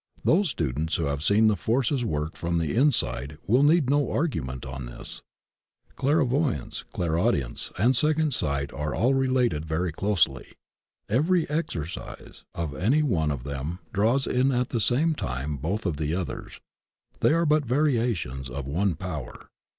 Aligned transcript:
Those 0.23 0.49
students 0.49 0.95
who 0.95 1.03
have 1.05 1.21
seen 1.23 1.45
the 1.45 1.55
forces 1.55 2.03
work 2.03 2.35
from 2.35 2.57
the 2.57 2.75
inside 2.75 3.37
wiU 3.47 3.63
need 3.63 3.87
no 3.87 4.11
argument 4.11 4.65
on 4.65 4.87
this. 4.87 5.21
Qairvoyance, 5.95 6.83
clairaudience 6.91 7.69
and 7.77 7.95
second 7.95 8.33
sight 8.33 8.73
are 8.73 8.95
all 8.95 9.13
related 9.13 9.63
very 9.63 9.91
closely. 9.91 10.53
Every 11.07 11.47
exercise 11.51 12.45
of 12.55 12.73
any 12.73 13.03
one 13.03 13.29
of 13.29 13.43
them 13.43 13.77
draws 13.93 14.25
in 14.25 14.51
at 14.51 14.69
the 14.69 14.79
same 14.79 15.13
time 15.13 15.57
both 15.57 15.85
of 15.85 15.97
the 15.97 16.13
o^ers. 16.13 16.59
They 17.19 17.33
are 17.33 17.45
but 17.45 17.63
variations 17.63 18.49
of 18.49 18.65
one 18.65 18.95
power. 18.95 19.49